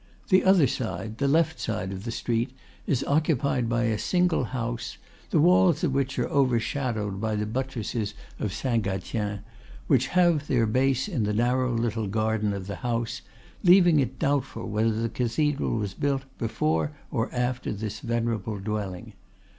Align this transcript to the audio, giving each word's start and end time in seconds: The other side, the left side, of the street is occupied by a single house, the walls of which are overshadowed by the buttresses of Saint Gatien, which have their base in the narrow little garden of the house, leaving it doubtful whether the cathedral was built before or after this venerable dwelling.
The 0.29 0.43
other 0.43 0.65
side, 0.65 1.19
the 1.19 1.27
left 1.27 1.59
side, 1.59 1.91
of 1.91 2.05
the 2.05 2.11
street 2.11 2.53
is 2.87 3.03
occupied 3.03 3.69
by 3.69 3.83
a 3.83 3.99
single 3.99 4.45
house, 4.45 4.97
the 5.29 5.39
walls 5.39 5.83
of 5.83 5.93
which 5.93 6.17
are 6.17 6.27
overshadowed 6.29 7.21
by 7.21 7.35
the 7.35 7.45
buttresses 7.45 8.15
of 8.39 8.51
Saint 8.51 8.83
Gatien, 8.85 9.41
which 9.85 10.07
have 10.07 10.47
their 10.47 10.65
base 10.65 11.07
in 11.07 11.21
the 11.21 11.35
narrow 11.35 11.71
little 11.75 12.07
garden 12.07 12.51
of 12.51 12.65
the 12.65 12.77
house, 12.77 13.21
leaving 13.61 13.99
it 13.99 14.17
doubtful 14.17 14.67
whether 14.67 14.89
the 14.99 15.07
cathedral 15.07 15.77
was 15.77 15.93
built 15.93 16.23
before 16.39 16.93
or 17.11 17.31
after 17.31 17.71
this 17.71 17.99
venerable 17.99 18.57
dwelling. 18.57 19.13